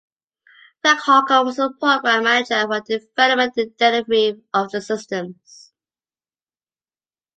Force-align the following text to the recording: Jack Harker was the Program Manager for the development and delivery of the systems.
Jack 0.83 0.97
Harker 1.03 1.43
was 1.45 1.57
the 1.57 1.71
Program 1.79 2.23
Manager 2.23 2.61
for 2.65 2.79
the 2.81 2.89
development 3.01 3.55
and 3.55 3.77
delivery 3.77 4.41
of 4.51 4.71
the 4.71 4.81
systems. 4.81 5.71